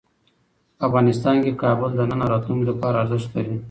افغانستان 0.87 1.35
کې 1.43 1.51
کابل 1.63 1.89
د 1.95 2.01
نن 2.09 2.19
او 2.23 2.31
راتلونکي 2.33 2.65
لپاره 2.71 2.95
ارزښت 3.03 3.29
لري. 3.35 3.55